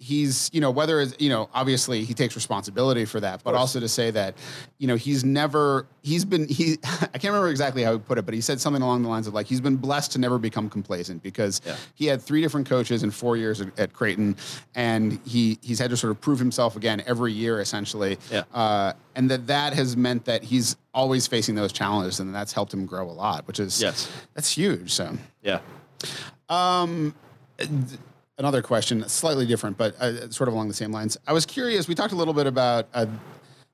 [0.05, 3.81] he's you know whether it's you know obviously he takes responsibility for that but also
[3.81, 4.35] to say that
[4.77, 8.27] you know he's never he's been he i can't remember exactly how he put it
[8.27, 10.69] but he said something along the lines of like he's been blessed to never become
[10.69, 11.77] complacent because Yeah.
[11.95, 14.37] he had three different coaches in four years at, at creighton
[14.75, 18.43] and he he's had to sort of prove himself again every year essentially Yeah.
[18.53, 22.75] uh, and that that has meant that he's always facing those challenges and that's helped
[22.75, 24.11] him grow a lot which is Yes.
[24.35, 25.61] that's huge so Yeah.
[26.51, 27.15] um,
[28.39, 31.17] another question, slightly different, but uh, sort of along the same lines.
[31.27, 31.89] I was curious.
[31.89, 33.07] We talked a little bit about uh,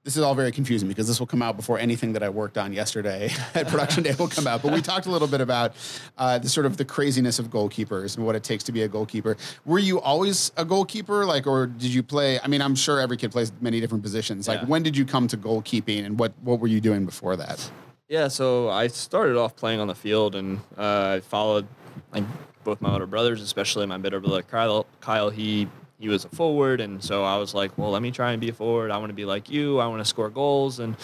[0.05, 2.57] this is all very confusing because this will come out before anything that I worked
[2.57, 4.62] on yesterday at production day will come out.
[4.62, 5.75] But we talked a little bit about
[6.16, 8.88] uh, the sort of the craziness of goalkeepers and what it takes to be a
[8.88, 9.37] goalkeeper.
[9.66, 12.40] Were you always a goalkeeper, like, or did you play?
[12.40, 14.49] I mean, I'm sure every kid plays many different positions.
[14.49, 14.66] Like, Yeah.
[14.68, 17.70] when did you come to goalkeeping, and what what were you doing before that?
[18.09, 21.66] Yeah, so I started off playing on the field, and uh, I followed
[22.12, 22.25] like
[22.64, 24.87] both my older brothers, especially my middle brother Kyle.
[25.01, 25.68] Kyle, he
[25.99, 28.49] he was a forward, and so I was like, well, let me try and be
[28.49, 28.90] a forward.
[28.90, 29.79] I want to be like you.
[29.79, 30.96] I want to score goals, and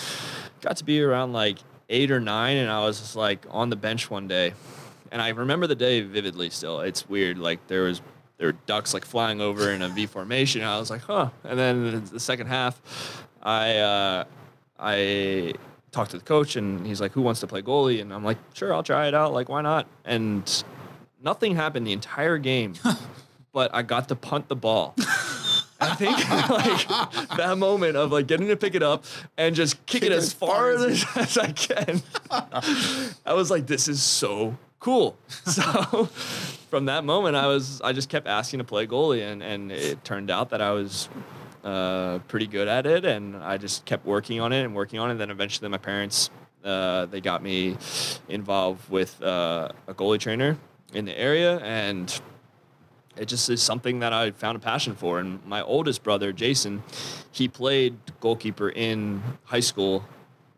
[0.61, 3.77] got to be around like eight or nine, and I was just like on the
[3.77, 4.55] bench one day,
[5.13, 6.51] and I remember the day vividly.
[6.51, 7.39] Still, it's weird.
[7.39, 8.01] Like there was
[8.39, 10.61] there were ducks like flying over in a V formation.
[10.61, 11.31] And I was like, huh.
[11.45, 14.25] And then the, the second half, I uh,
[14.79, 15.55] I
[15.91, 18.01] talked to the coach, and he's like, who wants to play goalie?
[18.01, 19.33] And I'm like, sure, I'll try it out.
[19.33, 19.87] Like, why not?
[20.05, 20.65] And
[21.23, 22.75] nothing happened the entire game,
[23.53, 24.95] but I got to punt the ball.
[25.79, 26.17] I think
[26.51, 29.05] like that moment of like getting to pick it up
[29.37, 32.03] and just kick, it as far as, as I can.
[32.31, 35.17] I was like, this is so cool.
[35.29, 36.07] So
[36.71, 40.03] from that moment, I was I just kept asking to play goalie, and and it
[40.05, 41.09] turned out that I was
[41.63, 45.09] uh, pretty good at it, and I just kept working on it and working on
[45.09, 45.13] it.
[45.13, 46.31] And then eventually, my parents
[46.65, 47.77] uh, they got me
[48.29, 50.57] involved with uh, a goalie trainer
[50.93, 52.21] in the area, and
[53.17, 55.19] it just is something that I found a passion for.
[55.21, 56.83] And my oldest brother, Jason,
[57.33, 60.05] he played goalkeeper in high school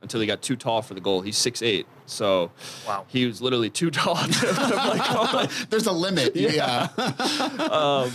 [0.03, 1.21] until he got too tall for the goal.
[1.23, 1.85] He's 6'8".
[2.07, 2.51] So
[2.87, 3.05] Wow.
[3.09, 5.47] he was literally too tall to play goal.
[5.71, 6.35] There's a limit.
[6.37, 6.89] Yeah.
[7.71, 8.11] um,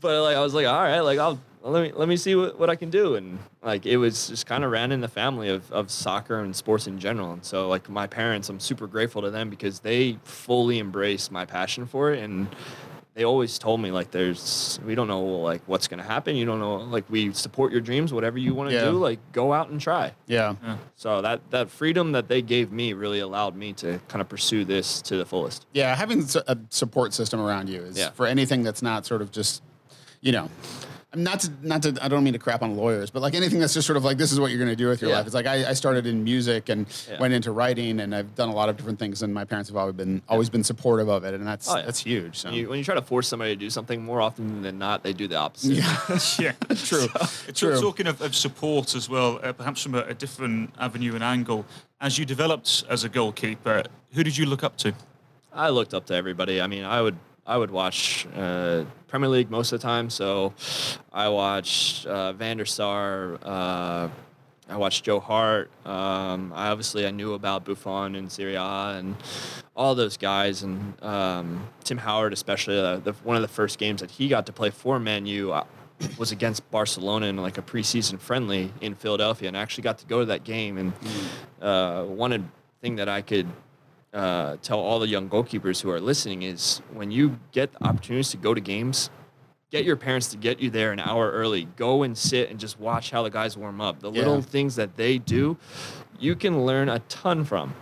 [0.00, 2.58] but like I was like, all right, like I'll let me let me see what,
[2.58, 5.48] what I can do, and like it was just kind of ran in the family
[5.48, 9.22] of, of soccer and sports in general, and so like my parents, I'm super grateful
[9.22, 12.48] to them because they fully embraced my passion for it, and
[13.14, 16.60] they always told me like there's we don't know like what's gonna happen, you don't
[16.60, 18.84] know like we support your dreams, whatever you want to Yeah.
[18.84, 20.12] do, like go out and try.
[20.26, 20.54] yeah.
[20.96, 24.64] So that that freedom that they gave me really allowed me to kind of pursue
[24.64, 25.66] this to the fullest.
[25.74, 28.10] Yeah, having a support system around you is Yeah.
[28.10, 29.62] for anything that's not sort of just,
[30.22, 33.20] you know, I'm not to not to I don't mean to crap on lawyers, but
[33.20, 35.00] like anything that's just sort of like this is what you're going to do with
[35.02, 35.16] your Yeah.
[35.16, 35.26] life.
[35.26, 37.18] It's like I, I started in music and Yeah.
[37.20, 39.76] went into writing, and I've done a lot of different things, and my parents have
[39.76, 41.82] always been always been supportive of it, and that's Oh, yeah.
[41.84, 42.36] that's huge.
[42.38, 44.78] So When you, when you try to force somebody to do something, more often than
[44.78, 45.72] not, they do the opposite.
[45.74, 45.96] yeah,
[46.38, 47.08] Yeah, true, So,
[47.52, 47.80] true.
[47.80, 51.66] talking of, of support as well, uh, perhaps from a, a different avenue and angle,
[52.00, 53.82] as you developed as a goalkeeper,
[54.14, 54.94] who did you look up to?
[55.52, 56.60] I looked up to everybody.
[56.60, 60.10] I mean, I would I would watch uh, Premier League most of the time.
[60.10, 60.54] So
[61.12, 63.38] I watched uh, Van der Sar.
[63.42, 64.08] Uh,
[64.68, 65.68] I watched Joe Hart.
[65.84, 69.16] Um, I obviously I knew about Buffon and Syria and
[69.74, 72.78] all those guys and um, Tim Howard especially.
[72.78, 75.52] Uh, the, one of the first games that he got to play for Man U
[75.52, 75.64] uh,
[76.18, 80.06] was against Barcelona in like a preseason friendly in Philadelphia, and I actually got to
[80.06, 80.78] go to that game.
[80.78, 80.92] And
[81.60, 83.48] uh, one thing that I could
[84.12, 88.30] uh, tell all the young goalkeepers who are listening is when you get the opportunities
[88.30, 89.10] to go to games,
[89.70, 91.66] get your parents to get you there an hour early.
[91.76, 94.00] Go and sit and just watch how the guys warm up.
[94.00, 95.56] The little things that they do,
[96.18, 97.74] you can learn a ton from.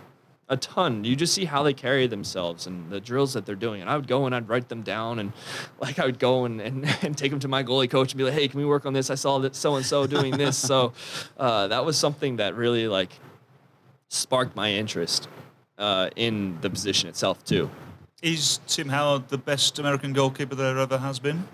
[0.51, 1.03] A ton.
[1.03, 3.81] You just see how they carry themselves and the drills that they're doing.
[3.81, 5.31] And I would go and I'd write them down and
[5.79, 8.23] like I would go and, and, and take them to my goalie coach and be
[8.23, 9.09] like, hey, can we work on this?
[9.09, 10.57] I saw that so and so doing this.
[10.57, 10.93] So
[11.37, 13.11] uh, that was something that really like
[14.09, 15.27] sparked my interest
[15.79, 17.69] uh, in the position itself too.
[18.21, 21.47] Is Tim Howard the best American goalkeeper there ever has been?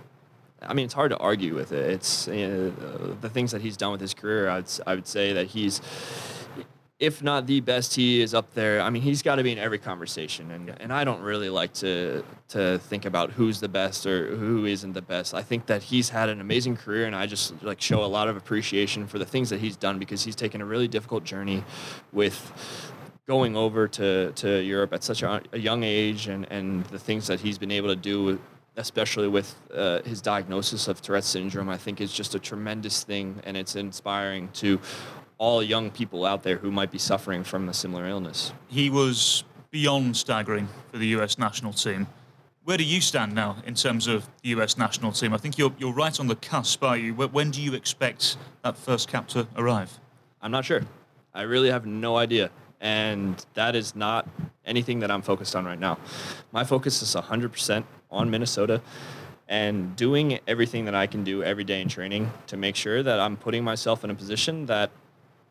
[0.62, 1.92] I mean, it's hard to argue with it.
[1.92, 2.72] It's uh,
[3.22, 4.50] the things that he's done with his career.
[4.50, 5.80] I'd I would say that he's,
[7.00, 8.82] if not the best, he is up there.
[8.82, 11.74] I mean, he's got to be in every conversation, and and I don't really like
[11.76, 15.36] to to think about who's the best or who isn't the best.
[15.36, 18.28] I think that he's had an amazing career, and I just like show a lot
[18.28, 21.64] of appreciation for the things that he's done because he's taken a really difficult journey
[22.12, 22.94] with
[23.28, 27.28] going over to, to Europe at such a, a young age and, and the things
[27.28, 28.40] that he's been able to do,
[28.78, 33.42] especially with uh, his diagnosis of Tourette's syndrome, I think is just a tremendous thing.
[33.44, 34.80] And it's inspiring to
[35.38, 38.54] all young people out there who might be suffering from a similar illness.
[38.68, 42.08] He was beyond staggering for the US national team.
[42.64, 45.34] Where do you stand now in terms of the US national team?
[45.34, 47.14] I think you're, you're right on the cusp, are you?
[47.14, 50.00] Wh- When do you expect that first cap to arrive?
[50.42, 50.82] I'm not sure.
[51.34, 52.50] I really have no idea.
[52.86, 54.30] And that is not
[54.64, 55.98] anything that I'm focused on right now.
[56.52, 58.80] My focus is 100% on Minnesota
[59.48, 63.20] and doing everything that I can do every day in training to make sure that
[63.20, 64.92] I'm putting myself in a position that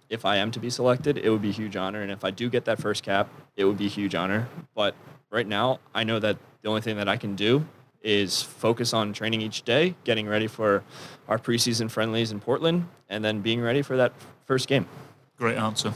[0.08, 2.02] if I am to be selected, it would be a huge honor.
[2.02, 4.46] And if I do get that first cap, it would be a huge honor.
[4.76, 4.94] But
[5.30, 7.66] right now, I know that the only thing that I can do
[8.00, 10.84] is focus on training each day, getting ready for
[11.26, 14.12] our preseason friendlies in Portland, and then being ready for that
[14.46, 14.86] first game.
[15.36, 15.92] Great answer.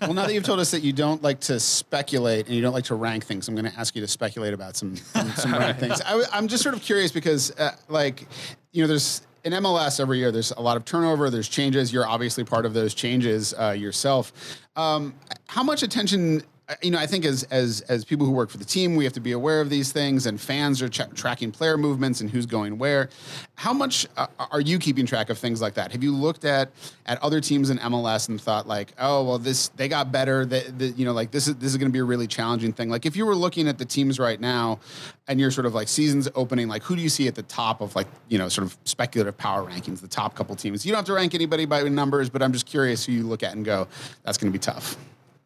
[0.00, 2.72] well, now that you've told us that you don't like to speculate and you don't
[2.72, 5.52] like to rank things, I'm going to ask you to speculate about some some, some
[5.52, 6.00] rank things.
[6.00, 8.26] I, am just sort of curious because, uh, like,
[8.72, 10.32] you know, there's in MLS every year.
[10.32, 11.30] There's a lot of turnover.
[11.30, 11.92] There's changes.
[11.92, 14.32] You're obviously part of those changes uh, yourself.
[14.74, 15.14] Um,
[15.46, 16.42] how much attention
[16.82, 19.12] you know, I think as as as people who work for the team, we have
[19.12, 22.44] to be aware of these things, and fans are ch- tracking player movements and who's
[22.44, 23.08] going where.
[23.54, 25.92] How much uh, are you keeping track of things like that?
[25.92, 26.70] Have you looked at
[27.06, 30.44] at other teams in MLS and thought like, oh, well, this they got better.
[30.44, 32.88] That you know, like this is this is going to be a really challenging thing.
[32.90, 34.80] Like if you were looking at the teams right now,
[35.28, 37.80] and you're sort of like seasons opening, like who do you see at the top
[37.80, 40.84] of like you know sort of speculative power rankings, the top couple teams?
[40.84, 43.44] You don't have to rank anybody by numbers, but I'm just curious who you look
[43.44, 43.86] at and go,
[44.24, 44.96] that's going to be tough.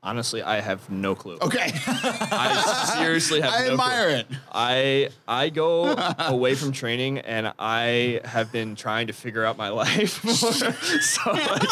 [0.02, 1.36] Honestly, I have no clue.
[1.42, 1.70] Okay.
[1.86, 4.16] I seriously have I no admire clue.
[4.20, 4.26] it.
[4.50, 9.68] I I go away from training and I have been trying to figure out my
[9.82, 10.34] life more.
[10.34, 11.62] so like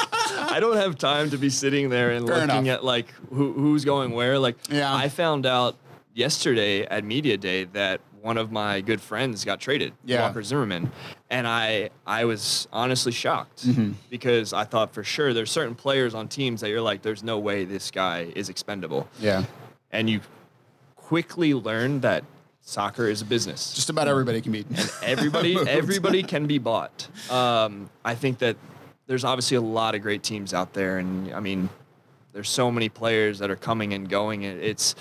[0.53, 2.79] I don't have time to be sitting there and Fair looking enough.
[2.81, 4.39] at like who, who's going where.
[4.39, 4.95] Like Yeah.
[4.95, 5.77] I found out
[6.13, 10.23] yesterday at media day that one of my good friends got traded, Yeah.
[10.23, 10.91] Walker Zimmerman,
[11.31, 13.93] and I I was honestly shocked Mm-hmm.
[14.11, 17.39] because I thought for sure there's certain players on teams that you're like, there's no
[17.39, 19.45] way this guy is expendable Yeah.
[19.93, 20.21] and you
[20.97, 22.25] quickly learn that
[22.61, 23.73] soccer is a business.
[23.75, 24.67] Just about everybody can be.
[25.03, 27.09] everybody, everybody can be bought.
[27.31, 28.57] Um, I think that
[29.07, 31.71] there's obviously a lot of great teams out there, and I mean,
[32.35, 34.43] there's so many players that are coming and going.
[34.43, 34.95] It's,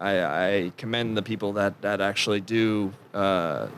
[0.00, 2.92] I, I commend the people that that actually do.
[3.14, 3.68] Uh,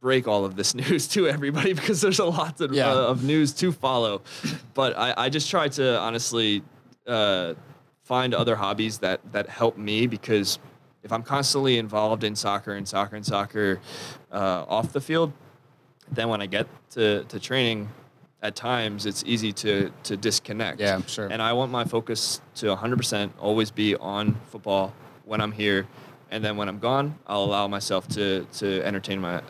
[0.00, 2.92] break all of this news to everybody because there's a lot of, Yeah.
[2.92, 4.20] uh, of news to follow
[4.74, 6.62] but I, I just try to honestly
[7.08, 7.54] uh,
[8.04, 10.60] find other hobbies that that help me because
[11.02, 13.80] if I'm constantly involved in soccer and soccer and soccer
[14.30, 15.32] uh, off the field,
[16.12, 17.88] then when I get to, to training,
[18.42, 20.78] at times it's easy to to disconnect.
[20.78, 21.26] Yeah, sure.
[21.26, 24.92] And I want my focus to 100% always be on football
[25.26, 25.86] when I'm here,
[26.30, 29.42] and then when I'm gone, I'll allow myself to to entertain my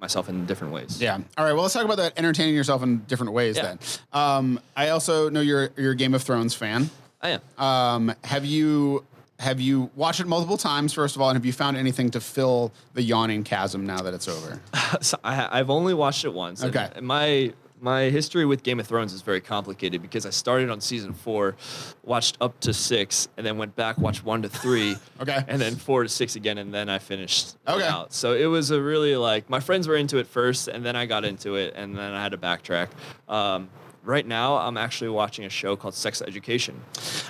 [0.00, 1.00] myself in different ways.
[1.00, 1.14] Yeah.
[1.38, 1.52] All right.
[1.52, 3.62] Well, let's talk about that entertaining yourself in different ways Yeah.
[3.62, 3.78] then.
[4.12, 6.90] Um, I also know you're you're a Game of Thrones fan.
[7.20, 7.40] I am.
[7.58, 9.04] Um, have you
[9.38, 12.20] have you watched it multiple times first of all, and have you found anything to
[12.20, 14.60] fill the yawning chasm now that it's over?
[15.00, 16.62] so I, I've only watched it once.
[16.62, 16.88] Okay.
[16.94, 20.80] And my my history with Game of Thrones is very complicated because I started on
[20.80, 21.56] season four,
[22.02, 25.44] watched up to six, and then went back, watched one to three, Okay.
[25.46, 27.86] and then four to six again, and then I finished Okay.
[27.86, 28.12] out.
[28.12, 31.06] So it was a really like my friends were into it first, and then I
[31.06, 32.88] got into it, and then I had to backtrack.
[33.28, 33.68] Um,
[34.04, 36.80] right now, I'm actually watching a show called Sex Education.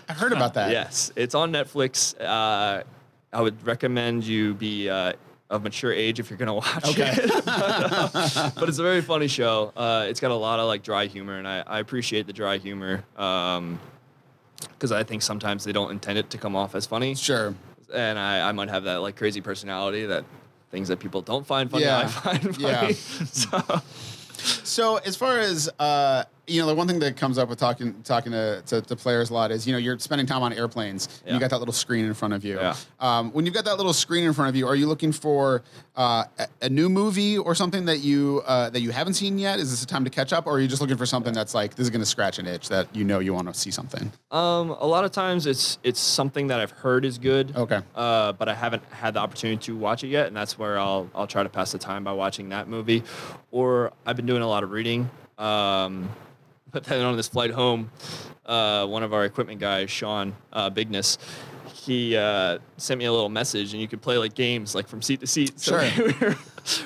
[0.09, 0.71] I heard about that.
[0.71, 2.15] Yes, it's on Netflix.
[2.21, 2.83] Uh,
[3.33, 5.13] I would recommend you be uh,
[5.51, 7.13] of mature age if you're gonna watch Okay.
[7.17, 7.31] it.
[7.45, 9.73] but, uh, but it's a very funny show.
[9.77, 12.59] Uh, it's got a lot of like dry humor, and I, I appreciate the dry
[12.59, 17.15] humor because I think sometimes they don't intend it to come off as funny.
[17.15, 17.55] Sure.
[17.95, 20.25] And I, I might have that like crazy personality that
[20.73, 21.99] things that people don't find funny Yeah.
[21.99, 22.81] I find Yeah.
[22.81, 22.95] funny.
[22.95, 23.81] so
[24.65, 27.95] So as far as uh, you know, the one thing that comes up with talking
[28.05, 31.09] talking to, to, to players a lot is you know you're spending time on airplanes.
[31.25, 32.57] And you got that little screen in front of you.
[32.57, 32.77] Yeah.
[33.01, 35.63] Um, when you've got that little screen in front of you, are you looking for
[35.97, 39.59] uh, a, a new movie or something that you uh, that you haven't seen yet?
[39.59, 41.55] Is this a time to catch up, or are you just looking for something that's
[41.55, 43.71] like this is going to scratch an itch that you know you want to see
[43.71, 44.13] something?
[44.31, 47.57] Um, a lot of times it's it's something that I've heard is good.
[47.57, 47.81] Okay.
[47.95, 51.11] Uh, but I haven't had the opportunity to watch it yet, and that's where I'll
[51.15, 53.03] I'll try to pass the time by watching that movie,
[53.51, 55.11] or I've been doing a lot of reading.
[55.39, 56.09] Um,
[56.77, 57.91] but then on this flight home,
[58.45, 61.17] uh, one of our equipment guys, Sean uh, Bigness,
[61.73, 65.01] he uh, sent me a little message, and you could play like games like from
[65.01, 65.59] seat to seat.
[65.59, 66.05] So Sure.
[66.07, 66.37] we, were,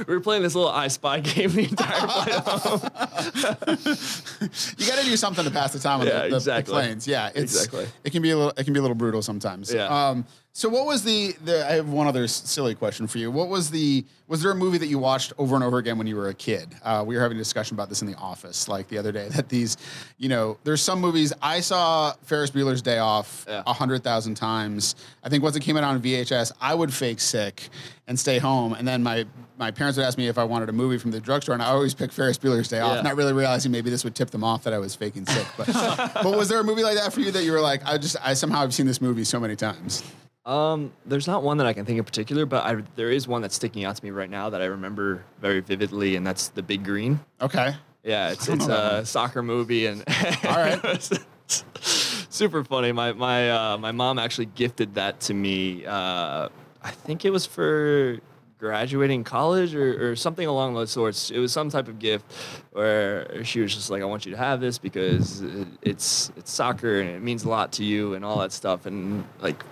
[0.07, 2.81] we were playing this little I Spy game the entire flight home.
[4.79, 6.73] You got to do something to pass the time on Yeah, the, the, exactly.
[6.73, 7.09] the planes.
[7.09, 7.89] Yeah, it's, Exactly.
[8.05, 8.53] It can be a little.
[8.57, 9.73] It can be a little brutal sometimes.
[9.73, 9.87] Yeah.
[9.87, 11.65] Um, so what was the, the?
[11.67, 13.31] I have one other s- silly question for you.
[13.31, 14.05] What was the?
[14.27, 16.35] Was there a movie that you watched over and over again when you were a
[16.35, 16.69] kid?
[16.83, 19.29] Uh, we were having a discussion about this in the office, like the other day.
[19.29, 19.77] That these,
[20.19, 21.33] you know, there's some movies.
[21.41, 23.73] I saw Ferris Bueller's Day Off a Yeah.
[23.75, 24.97] hundred thousand times.
[25.25, 27.69] I think once it came out on VHS, I would fake sick
[28.09, 29.27] and stay home, and then my
[29.59, 31.67] my parents would ask me if I wanted a movie from the drugstore, and I
[31.67, 33.03] always pick Ferris Bueller's Day Off, Yeah.
[33.03, 35.47] not really realizing maybe this would tip them off that I was faking sick.
[35.57, 35.67] But
[36.23, 38.17] but was there a movie like that for you that you were like, I just
[38.25, 40.03] I somehow have seen this movie so many times?
[40.51, 43.29] Um, there's not one that I can think of in particular, but I, there is
[43.29, 46.49] one that's sticking out to me right now that I remember very vividly, and that's
[46.49, 47.21] The Big Green.
[47.41, 47.75] Okay.
[48.03, 50.03] Yeah, it's it's a soccer movie, and
[50.49, 51.21] All right.
[51.79, 52.91] super funny.
[52.93, 55.85] My my uh, my mom actually gifted that to me.
[55.87, 56.49] Uh,
[56.83, 58.19] I think it was for
[58.59, 61.31] graduating college or, or something along those sorts.
[61.31, 62.25] It was some type of gift
[62.73, 66.51] where she was just like, "I want you to have this because it- it's it's
[66.51, 69.63] soccer and it means a lot to you and all that stuff." And like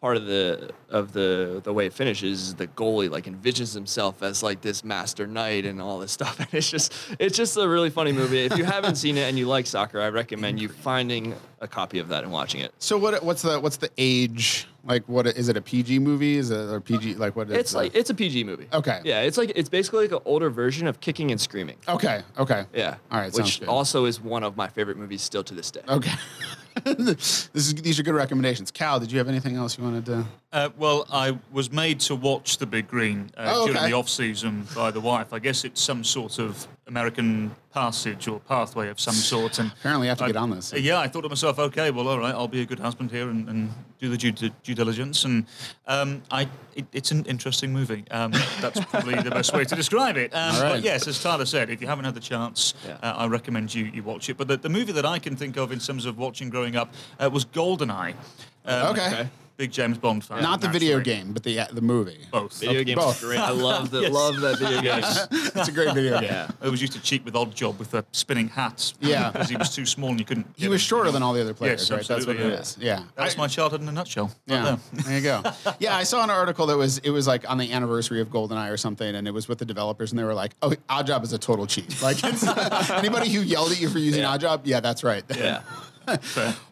[0.00, 4.22] part of the of the the way it finishes is the goalie like envisions himself
[4.22, 7.66] as like this master knight and all this stuff and it's just it's just a
[7.66, 10.68] really funny movie if you haven't seen it and you like soccer i recommend you
[10.68, 13.24] finding a copy of that and watching it So what?
[13.24, 14.68] What's the what's the age?
[14.84, 15.56] Like, what is it?
[15.56, 16.36] A PG movie?
[16.36, 17.14] Is it or PG?
[17.16, 17.50] Like, what?
[17.50, 19.00] is it's the- like it's a pg movie Okay.
[19.04, 22.20] yeah it's like it's basically like an older version of kicking and screaming Okay.
[22.38, 22.66] Okay.
[22.74, 25.70] yeah All right, sounds which also is one of my favorite movies still to this
[25.70, 26.12] day Okay.
[26.86, 28.70] is these are good recommendations.
[28.70, 30.24] Cal, did you have anything else you wanted to?
[30.56, 34.08] Uh, well, I was made to watch The Big Green uh, Oh, during the off
[34.08, 35.34] season by the wife.
[35.34, 39.58] I guess it's some sort of American passage or pathway of some sort.
[39.58, 40.72] And Apparently, I have to I- get on this.
[40.72, 43.10] Uh, Yeah, I thought to myself, okay, well, all right, I'll be a good husband
[43.10, 45.24] here and, and do the due, due diligence.
[45.26, 45.44] And
[45.88, 48.04] um, I, it, it's an interesting movie.
[48.10, 48.30] Um,
[48.62, 50.34] that's probably the best way to describe it.
[50.34, 50.72] Um, All right.
[50.76, 52.94] But yes, as Tyler said, if you haven't had the chance, Yeah.
[53.02, 54.38] uh, I recommend you, you watch it.
[54.38, 56.94] But the, the movie that I can think of in terms of watching growing up
[57.20, 58.14] uh, was GoldenEye.
[58.64, 59.06] Um, Okay.
[59.08, 59.28] okay.
[59.56, 60.42] Big James Bond fan.
[60.42, 61.18] Not the video naturally.
[61.22, 62.18] game, but the the movie.
[62.30, 62.60] Both.
[62.60, 63.22] video games both.
[63.22, 64.12] are great i love the Yes.
[64.12, 65.02] love that video game.
[65.54, 66.28] It's a great video game.
[66.28, 68.94] yeah I was used to cheat with Oddjob with the spinning hats.
[69.00, 69.30] Yeah.
[69.32, 70.46] Because he was too small and you couldn't.
[70.56, 70.86] He get was him.
[70.86, 71.96] shorter than all the other players, Yes, right?
[72.06, 72.76] That's what absolutely, it is.
[72.80, 73.02] Yeah.
[73.14, 74.26] That's I- my childhood in a nutshell.
[74.26, 75.02] Right Yeah, there.
[75.04, 75.42] there you go.
[75.78, 78.70] Yeah, I saw an article that was it was like on the anniversary of GoldenEye
[78.70, 81.32] or something, and it was with the developers, and they were like, "Oh, Oddjob is
[81.32, 82.46] a total cheat." Like it's,
[82.90, 84.36] anybody who yelled at you for using Yeah.
[84.36, 85.24] Oddjob, yeah, that's right.
[85.34, 85.62] yeah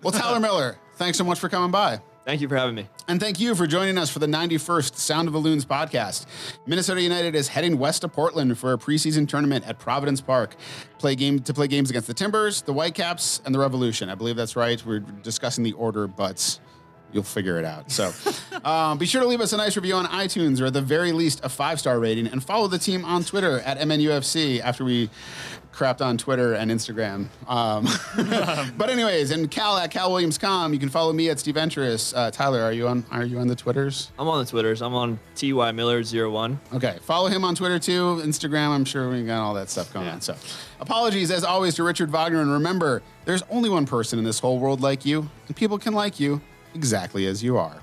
[0.02, 2.00] well, Tyler Miller, thanks so much for coming by.
[2.24, 5.28] Thank you for having me And thank you for joining us for the 91st Sound
[5.28, 6.26] of the Loons podcast.
[6.66, 10.56] Minnesota United is heading west to Portland for a preseason tournament at Providence Park.
[10.98, 14.08] Play game to play games against the Timbers, the Whitecaps, and the Revolution.
[14.08, 14.84] I believe that's right.
[14.84, 16.58] We're discussing the order, but
[17.12, 17.90] you'll figure it out.
[17.90, 18.12] So
[18.64, 21.12] um, be sure to leave us a nice review on iTunes or at the very
[21.12, 25.08] least a five star rating and follow the team on Twitter at MNUFC after we
[25.74, 27.26] crapped on Twitter and Instagram.
[27.48, 27.86] Um,
[28.78, 30.72] but anyways, and Cal at Cal Williams Com.
[30.72, 32.14] You can follow me at Steve Venturous.
[32.14, 33.04] Uh, Tyler, are you on?
[33.10, 34.12] Are you on the Twitters?
[34.18, 38.68] i'm on the twitters i'm on ty miller01 Okay, follow him on Twitter too, Instagram.
[38.68, 40.12] I'm sure we got all that stuff going Yeah.
[40.14, 40.20] on.
[40.20, 40.36] So,
[40.80, 44.58] apologies as always to Richard Wagner, and remember, there's only one person in this whole
[44.58, 46.40] world like you, and people can like you
[46.74, 47.76] exactly as you are.